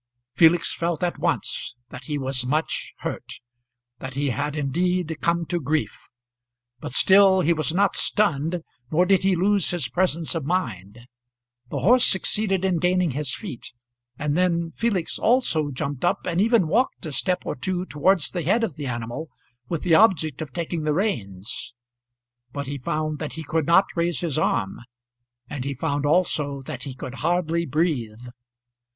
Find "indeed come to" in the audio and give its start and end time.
4.55-5.59